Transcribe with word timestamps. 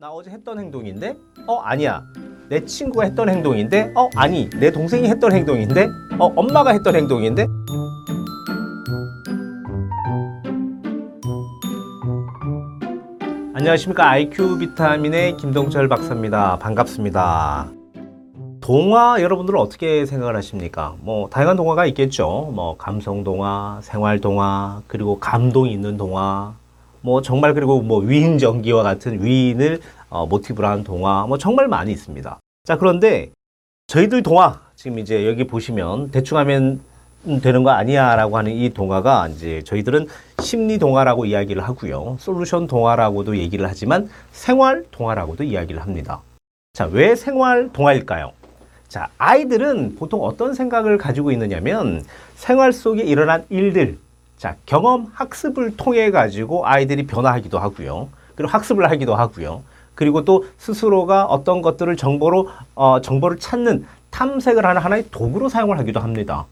나 0.00 0.08
어제 0.08 0.30
했던 0.30 0.58
행동인데? 0.58 1.14
어, 1.46 1.56
아니야. 1.58 2.02
내 2.48 2.64
친구가 2.64 3.04
했던 3.04 3.28
행동인데? 3.28 3.92
어, 3.94 4.08
아니. 4.16 4.48
내 4.48 4.70
동생이 4.72 5.06
했던 5.06 5.30
행동인데? 5.30 5.88
어, 6.18 6.32
엄마가 6.36 6.70
했던 6.70 6.96
행동인데? 6.96 7.46
안녕하십니까. 13.52 14.08
IQ 14.08 14.56
비타민의 14.60 15.36
김동철 15.36 15.88
박사입니다. 15.88 16.58
반갑습니다. 16.60 17.70
동화 18.62 19.20
여러분들은 19.20 19.60
어떻게 19.60 20.06
생각을 20.06 20.34
하십니까? 20.34 20.94
뭐 21.00 21.28
다양한 21.28 21.58
동화가 21.58 21.84
있겠죠. 21.84 22.50
뭐 22.54 22.78
감성 22.78 23.22
동화, 23.22 23.80
생활 23.82 24.18
동화, 24.18 24.80
그리고 24.86 25.20
감동 25.20 25.68
있는 25.68 25.98
동화, 25.98 26.54
뭐 27.02 27.22
정말 27.22 27.54
그리고 27.54 27.80
뭐 27.82 28.00
위인 28.00 28.38
전기와 28.38 28.82
같은 28.82 29.22
위인을 29.24 29.80
어, 30.08 30.26
모티브로 30.26 30.66
한 30.66 30.84
동화, 30.84 31.26
뭐 31.26 31.38
정말 31.38 31.68
많이 31.68 31.92
있습니다. 31.92 32.38
자 32.64 32.76
그런데 32.76 33.30
저희들 33.86 34.22
동화 34.22 34.60
지금 34.76 34.98
이제 34.98 35.26
여기 35.26 35.44
보시면 35.46 36.10
대충 36.10 36.38
하면 36.38 36.80
되는 37.42 37.62
거 37.62 37.70
아니야라고 37.70 38.38
하는 38.38 38.52
이 38.52 38.70
동화가 38.70 39.28
이제 39.28 39.62
저희들은 39.64 40.06
심리 40.40 40.78
동화라고 40.78 41.26
이야기를 41.26 41.62
하고요, 41.62 42.16
솔루션 42.18 42.66
동화라고도 42.66 43.36
얘기를 43.36 43.68
하지만 43.68 44.08
생활 44.32 44.84
동화라고도 44.90 45.44
이야기를 45.44 45.82
합니다. 45.82 46.22
자 46.72 46.86
왜 46.86 47.14
생활 47.16 47.70
동화일까요? 47.72 48.32
자, 48.88 49.08
아이들은 49.18 49.96
보통 49.96 50.22
어떤 50.24 50.54
생각을 50.54 50.96
가지고 50.98 51.30
있느냐면 51.32 52.02
생활 52.36 52.72
속에 52.72 53.02
일어난 53.02 53.44
일들, 53.50 53.98
자, 54.40 54.56
경험 54.64 55.10
학습을 55.12 55.76
통해 55.76 56.10
가지고 56.10 56.66
아이들이 56.66 57.06
변화하기도 57.06 57.58
하고요. 57.58 58.08
그리고 58.34 58.50
학습을 58.50 58.90
하기도 58.90 59.14
하고요. 59.14 59.62
그리고 59.94 60.24
또 60.24 60.46
스스로가 60.56 61.26
어떤 61.26 61.60
것들을 61.60 61.94
정보로 61.98 62.48
어, 62.74 63.02
정보를 63.02 63.36
찾는 63.36 63.84
탐색을 64.08 64.64
하는 64.64 64.80
하나의 64.80 65.04
도구로 65.10 65.50
사용을 65.50 65.78
하기도 65.78 66.00
합니다. 66.00 66.46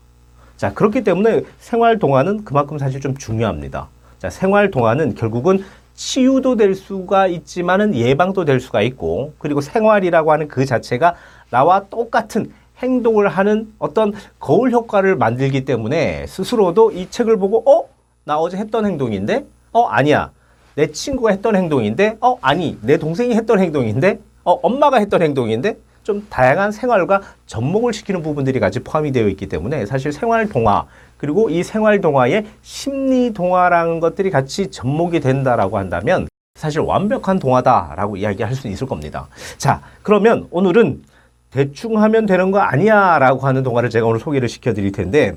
자, 0.58 0.74
그렇기 0.74 1.02
때문에 1.02 1.44
생활 1.60 1.98
동화는 1.98 2.44
그만큼 2.44 2.76
사실 2.76 3.00
좀 3.00 3.16
중요합니다. 3.16 3.88
자, 4.18 4.28
생활 4.28 4.70
동화는 4.70 5.14
결국은 5.14 5.64
치유도 5.94 6.56
될 6.56 6.74
수가 6.74 7.26
있지만은 7.26 7.94
예방도 7.94 8.44
될 8.44 8.60
수가 8.60 8.82
있고, 8.82 9.32
그리고 9.38 9.62
생활이라고 9.62 10.30
하는 10.30 10.46
그 10.48 10.66
자체가 10.66 11.14
나와 11.48 11.84
똑같은 11.88 12.52
행동을 12.78 13.28
하는 13.28 13.72
어떤 13.78 14.12
거울 14.38 14.70
효과를 14.70 15.16
만들기 15.16 15.64
때문에 15.64 16.26
스스로도 16.26 16.92
이 16.92 17.10
책을 17.10 17.36
보고, 17.36 17.68
어? 17.70 17.88
나 18.24 18.38
어제 18.38 18.56
했던 18.56 18.86
행동인데? 18.86 19.44
어, 19.72 19.84
아니야. 19.84 20.30
내 20.74 20.90
친구가 20.90 21.30
했던 21.30 21.56
행동인데? 21.56 22.18
어, 22.20 22.38
아니. 22.40 22.78
내 22.82 22.96
동생이 22.98 23.34
했던 23.34 23.58
행동인데? 23.58 24.20
어, 24.44 24.52
엄마가 24.62 24.98
했던 24.98 25.22
행동인데? 25.22 25.76
좀 26.08 26.26
다양한 26.30 26.72
생활과 26.72 27.20
접목을 27.44 27.92
시키는 27.92 28.22
부분들이 28.22 28.60
같이 28.60 28.80
포함이 28.80 29.12
되어 29.12 29.28
있기 29.28 29.46
때문에 29.46 29.84
사실 29.84 30.10
생활 30.10 30.48
동화 30.48 30.86
그리고 31.18 31.50
이 31.50 31.62
생활 31.62 32.00
동화에 32.00 32.46
심리 32.62 33.34
동화라는 33.34 34.00
것들이 34.00 34.30
같이 34.30 34.70
접목이 34.70 35.20
된다라고 35.20 35.76
한다면 35.76 36.26
사실 36.54 36.80
완벽한 36.80 37.38
동화다라고 37.38 38.16
이야기할 38.16 38.54
수 38.54 38.68
있을 38.68 38.86
겁니다. 38.86 39.28
자, 39.58 39.82
그러면 40.02 40.46
오늘은 40.50 41.02
대충 41.50 42.00
하면 42.02 42.26
되는 42.26 42.50
거 42.50 42.58
아니야 42.58 43.18
라고 43.18 43.46
하는 43.46 43.62
동화를 43.62 43.90
제가 43.90 44.06
오늘 44.06 44.20
소개를 44.20 44.48
시켜 44.48 44.74
드릴 44.74 44.92
텐데 44.92 45.36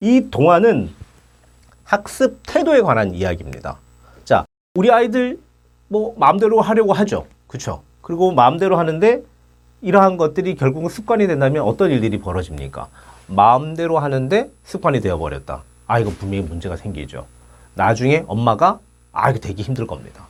이 0.00 0.28
동화는 0.30 0.90
학습 1.84 2.40
태도에 2.46 2.80
관한 2.80 3.14
이야기입니다. 3.14 3.78
자, 4.24 4.44
우리 4.74 4.90
아이들 4.90 5.38
뭐 5.88 6.14
마음대로 6.18 6.60
하려고 6.60 6.92
하죠. 6.92 7.26
그렇죠? 7.46 7.82
그리고 8.00 8.32
마음대로 8.32 8.78
하는데 8.78 9.22
이러한 9.82 10.16
것들이 10.16 10.54
결국은 10.54 10.88
습관이 10.88 11.26
된다면 11.26 11.62
어떤 11.64 11.90
일들이 11.90 12.18
벌어집니까? 12.18 12.88
마음대로 13.26 13.98
하는데 13.98 14.50
습관이 14.64 15.00
되어버렸다. 15.00 15.62
아, 15.86 15.98
이거 15.98 16.10
분명히 16.18 16.44
문제가 16.44 16.76
생기죠. 16.76 17.26
나중에 17.74 18.24
엄마가, 18.26 18.78
아, 19.12 19.30
이거 19.30 19.38
되게 19.38 19.62
힘들 19.62 19.86
겁니다. 19.86 20.26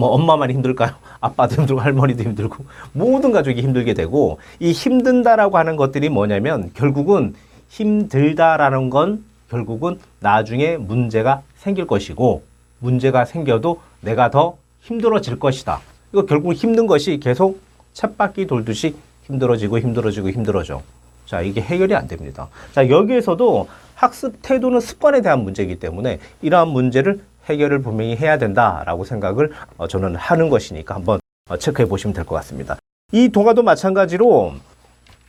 뭐, 0.00 0.08
엄마만 0.14 0.50
힘들까요? 0.50 0.92
아빠도 1.20 1.56
힘들고, 1.56 1.80
할머니도 1.82 2.22
힘들고, 2.22 2.64
모든 2.92 3.32
가족이 3.32 3.60
힘들게 3.60 3.92
되고, 3.92 4.38
이 4.58 4.72
힘든다라고 4.72 5.58
하는 5.58 5.76
것들이 5.76 6.08
뭐냐면, 6.08 6.70
결국은 6.72 7.34
힘들다라는 7.68 8.88
건 8.88 9.22
결국은 9.50 9.98
나중에 10.20 10.78
문제가 10.78 11.42
생길 11.58 11.86
것이고, 11.86 12.42
문제가 12.78 13.26
생겨도 13.26 13.80
내가 14.00 14.30
더 14.30 14.56
힘들어질 14.80 15.38
것이다. 15.38 15.80
이거 16.12 16.24
결국 16.24 16.54
힘든 16.54 16.86
것이 16.86 17.20
계속 17.20 17.60
쳇바퀴 17.92 18.46
돌듯이 18.46 18.94
힘들어지고 19.26 19.78
힘들어지고 19.78 20.30
힘들어져. 20.30 20.80
자, 21.26 21.42
이게 21.42 21.60
해결이 21.60 21.94
안 21.94 22.08
됩니다. 22.08 22.48
자, 22.72 22.88
여기에서도 22.88 23.68
학습 23.94 24.40
태도는 24.40 24.80
습관에 24.80 25.20
대한 25.20 25.44
문제이기 25.44 25.78
때문에 25.78 26.20
이러한 26.40 26.68
문제를 26.68 27.20
해결을 27.48 27.82
분명히 27.82 28.16
해야 28.16 28.38
된다라고 28.38 29.04
생각을 29.04 29.52
어, 29.76 29.88
저는 29.88 30.16
하는 30.16 30.48
것이니까 30.50 30.94
한번 30.94 31.20
어, 31.48 31.56
체크해 31.56 31.88
보시면 31.88 32.14
될 32.14 32.24
것 32.24 32.34
같습니다. 32.36 32.76
이 33.12 33.28
동화도 33.28 33.62
마찬가지로 33.62 34.52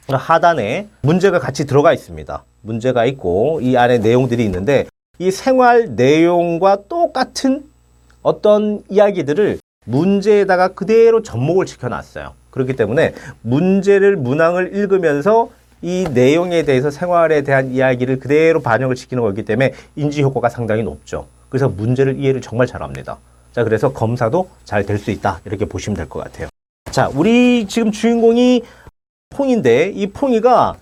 하단에 0.07 0.87
문제가 1.01 1.39
같이 1.39 1.65
들어가 1.65 1.93
있습니다. 1.93 2.43
문제가 2.61 3.05
있고 3.05 3.59
이 3.61 3.77
안에 3.77 3.97
내용들이 3.99 4.43
있는데 4.45 4.85
이 5.19 5.31
생활 5.31 5.95
내용과 5.95 6.83
똑같은 6.89 7.63
어떤 8.21 8.83
이야기들을 8.89 9.59
문제에다가 9.85 10.69
그대로 10.69 11.23
접목을 11.23 11.65
시켜놨어요. 11.67 12.33
그렇기 12.51 12.75
때문에 12.75 13.13
문제를 13.41 14.15
문항을 14.17 14.75
읽으면서 14.75 15.49
이 15.81 16.05
내용에 16.13 16.63
대해서 16.63 16.91
생활에 16.91 17.41
대한 17.41 17.71
이야기를 17.71 18.19
그대로 18.19 18.61
반영을 18.61 18.95
시키는 18.95 19.23
거기 19.23 19.43
때문에 19.43 19.73
인지 19.95 20.21
효과가 20.21 20.49
상당히 20.49 20.83
높죠. 20.83 21.25
그래서 21.51 21.67
문제를 21.67 22.17
이해를 22.17 22.39
정말 22.41 22.65
잘합니다. 22.65 23.19
자, 23.51 23.63
그래서 23.65 23.91
검사도 23.91 24.49
잘 24.63 24.85
될 24.85 24.97
수 24.97 25.11
있다. 25.11 25.41
이렇게 25.45 25.65
보시면 25.65 25.97
될 25.97 26.07
것 26.07 26.23
같아요. 26.23 26.47
자, 26.89 27.09
우리 27.13 27.67
지금 27.67 27.91
주인공이 27.91 28.63
퐁인데 29.29 29.91
이 29.93 30.07
퐁이가 30.07 30.75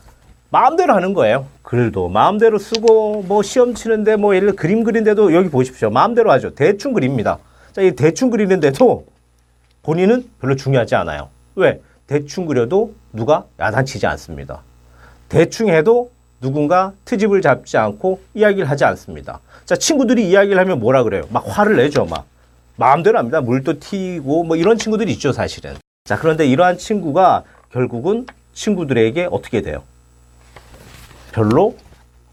마음대로 0.52 0.94
하는 0.94 1.14
거예요. 1.16 1.48
글도 1.64 2.10
마음대로 2.10 2.58
쓰고 2.60 3.24
뭐 3.24 3.42
시험 3.44 3.74
치는데 3.74 4.16
뭐 4.16 4.36
예를 4.36 4.50
들어 4.50 4.56
그림 4.56 4.84
그린데도 4.84 5.34
여기 5.34 5.50
보십시오. 5.50 5.90
마음대로 5.90 6.32
하죠. 6.32 6.54
대충 6.54 6.94
그립니다. 6.94 7.40
자, 7.74 7.82
이 7.82 7.96
대충 7.96 8.30
그리는데도 8.30 9.06
본인은 9.82 10.30
별로 10.40 10.56
중요하지 10.56 10.96
않아요. 10.96 11.30
왜? 11.56 11.82
대충 12.06 12.46
그려도 12.46 12.94
누가 13.12 13.46
야단치지 13.60 14.06
않습니다. 14.06 14.62
대충 15.30 15.70
해도 15.70 16.12
누군가 16.42 16.94
트집을 17.06 17.42
잡지 17.42 17.78
않고 17.78 18.22
이야기를 18.34 18.70
하지 18.70 18.86
않습니다. 18.86 19.40
자, 19.66 19.76
친구들이 19.76 20.30
이야기를 20.30 20.60
하면 20.60 20.80
뭐라 20.80 21.04
그래요? 21.04 21.24
막 21.30 21.44
화를 21.46 21.76
내죠, 21.78 22.06
막. 22.06 22.26
마음대로 22.76 23.18
합니다. 23.18 23.42
물도 23.42 23.80
튀고 23.80 24.44
뭐 24.44 24.56
이런 24.56 24.78
친구들이 24.78 25.12
있죠, 25.14 25.34
사실은. 25.34 25.76
자, 26.06 26.18
그런데 26.18 26.48
이러한 26.48 26.78
친구가 26.78 27.44
결국은 27.72 28.26
친구들에게 28.54 29.28
어떻게 29.32 29.62
돼요? 29.62 29.84
별로 31.32 31.76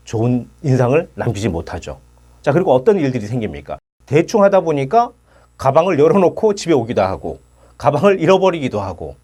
좋은 0.05 0.49
인상을 0.63 1.09
남기지 1.15 1.49
못하죠. 1.49 1.99
자, 2.43 2.53
그리고 2.53 2.73
어떤 2.73 2.99
일들이 2.99 3.27
생깁니까? 3.27 3.79
대충 4.07 4.45
하다 4.45 4.61
보니까 4.61 5.11
가방을 5.59 5.99
열어놓고 5.99 6.55
집에 6.55 6.73
오기도 6.73 7.03
하고, 7.03 7.41
가방을 7.77 8.21
잃어버리기도 8.21 8.81
하고, 8.81 9.17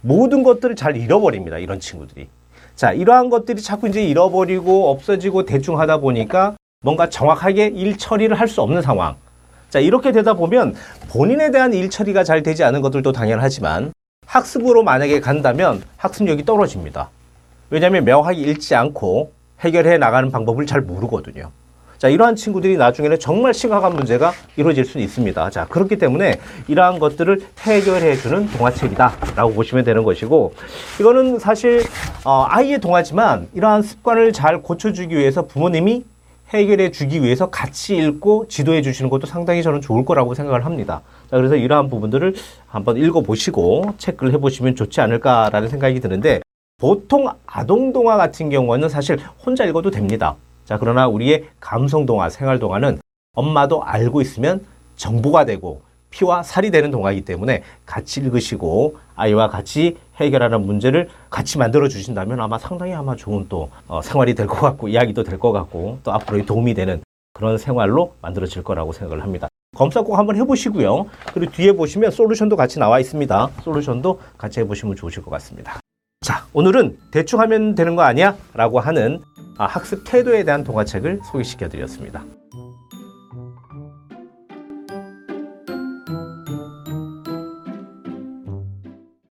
모든 0.00 0.42
것들을 0.42 0.76
잘 0.76 0.96
잃어버립니다. 0.96 1.58
이런 1.58 1.78
친구들이. 1.78 2.28
자, 2.76 2.92
이러한 2.92 3.30
것들이 3.30 3.62
자꾸 3.62 3.88
이제 3.88 4.02
잃어버리고 4.04 4.90
없어지고 4.90 5.44
대충 5.44 5.78
하다 5.78 5.98
보니까 5.98 6.56
뭔가 6.82 7.08
정확하게 7.08 7.68
일 7.68 7.96
처리를 7.96 8.38
할 8.38 8.48
수 8.48 8.62
없는 8.62 8.82
상황. 8.82 9.16
자, 9.70 9.78
이렇게 9.78 10.12
되다 10.12 10.34
보면 10.34 10.74
본인에 11.08 11.50
대한 11.50 11.72
일 11.72 11.88
처리가 11.90 12.24
잘 12.24 12.42
되지 12.42 12.64
않은 12.64 12.80
것들도 12.80 13.12
당연하지만 13.12 13.92
학습으로 14.26 14.82
만약에 14.82 15.20
간다면 15.20 15.82
학습력이 15.96 16.44
떨어집니다. 16.44 17.10
왜냐하면 17.70 18.04
명확하게 18.04 18.38
읽지 18.38 18.74
않고 18.74 19.32
해결해 19.60 19.98
나가는 19.98 20.30
방법을 20.30 20.66
잘 20.66 20.80
모르거든요. 20.80 21.50
자, 22.04 22.10
이러한 22.10 22.36
친구들이 22.36 22.76
나중에는 22.76 23.18
정말 23.18 23.54
심각한 23.54 23.94
문제가 23.94 24.32
이루어질 24.56 24.84
수 24.84 24.98
있습니다. 24.98 25.48
자, 25.48 25.64
그렇기 25.64 25.96
때문에 25.96 26.38
이러한 26.68 26.98
것들을 26.98 27.40
해결해주는 27.60 28.48
동화책이다라고 28.50 29.54
보시면 29.54 29.84
되는 29.84 30.04
것이고, 30.04 30.52
이거는 31.00 31.38
사실, 31.38 31.82
어, 32.26 32.44
아이의 32.46 32.80
동화지만 32.80 33.48
이러한 33.54 33.80
습관을 33.80 34.34
잘 34.34 34.60
고쳐주기 34.60 35.16
위해서 35.16 35.46
부모님이 35.46 36.04
해결해 36.50 36.90
주기 36.90 37.22
위해서 37.22 37.48
같이 37.48 37.96
읽고 37.96 38.48
지도해 38.48 38.82
주시는 38.82 39.08
것도 39.08 39.26
상당히 39.26 39.62
저는 39.62 39.80
좋을 39.80 40.04
거라고 40.04 40.34
생각을 40.34 40.66
합니다. 40.66 41.00
자, 41.30 41.38
그래서 41.38 41.56
이러한 41.56 41.88
부분들을 41.88 42.34
한번 42.66 42.98
읽어보시고 42.98 43.94
체크를 43.96 44.34
해보시면 44.34 44.76
좋지 44.76 45.00
않을까라는 45.00 45.68
생각이 45.68 46.00
드는데, 46.00 46.42
보통 46.76 47.30
아동동화 47.46 48.18
같은 48.18 48.50
경우는 48.50 48.90
사실 48.90 49.18
혼자 49.42 49.64
읽어도 49.64 49.90
됩니다. 49.90 50.36
자, 50.64 50.78
그러나 50.78 51.06
우리의 51.08 51.44
감성 51.60 52.06
동화, 52.06 52.28
생활 52.28 52.58
동화는 52.58 52.98
엄마도 53.34 53.82
알고 53.84 54.20
있으면 54.20 54.64
정보가 54.96 55.44
되고 55.44 55.82
피와 56.10 56.42
살이 56.44 56.70
되는 56.70 56.90
동화이기 56.92 57.22
때문에 57.24 57.62
같이 57.84 58.20
읽으시고 58.20 58.96
아이와 59.16 59.48
같이 59.48 59.96
해결하는 60.16 60.64
문제를 60.64 61.08
같이 61.28 61.58
만들어 61.58 61.88
주신다면 61.88 62.40
아마 62.40 62.56
상당히 62.58 62.94
아마 62.94 63.16
좋은 63.16 63.46
또 63.48 63.68
어, 63.88 64.00
생활이 64.00 64.34
될 64.34 64.46
것 64.46 64.60
같고 64.60 64.86
이야기도 64.88 65.24
될 65.24 65.38
것 65.38 65.50
같고 65.50 65.98
또 66.04 66.12
앞으로 66.12 66.44
도움이 66.46 66.74
되는 66.74 67.02
그런 67.32 67.58
생활로 67.58 68.14
만들어질 68.22 68.62
거라고 68.62 68.92
생각을 68.92 69.24
합니다. 69.24 69.48
검사 69.76 70.02
꼭 70.02 70.16
한번 70.16 70.36
해보시고요. 70.36 71.06
그리고 71.32 71.50
뒤에 71.50 71.72
보시면 71.72 72.12
솔루션도 72.12 72.54
같이 72.54 72.78
나와 72.78 73.00
있습니다. 73.00 73.50
솔루션도 73.62 74.20
같이 74.38 74.60
해보시면 74.60 74.94
좋으실 74.94 75.24
것 75.24 75.32
같습니다. 75.32 75.80
자, 76.20 76.46
오늘은 76.52 76.96
대충 77.10 77.40
하면 77.40 77.74
되는 77.74 77.96
거 77.96 78.02
아니야? 78.02 78.36
라고 78.54 78.78
하는 78.78 79.20
아, 79.33 79.33
학습 79.58 80.02
태도에 80.04 80.44
대한 80.44 80.64
동화책을 80.64 81.20
소개시켜 81.24 81.68
드렸습니다. 81.68 82.24